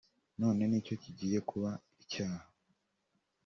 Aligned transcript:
none 0.39 0.61
ni 0.67 0.79
cyo 0.85 0.95
kigiye 1.01 1.37
kuba 1.49 1.69
icyaha 2.01 2.45